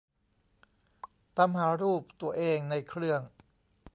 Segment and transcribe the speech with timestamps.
[1.37, 3.21] ตามหารูปตัวเองในเครื่อง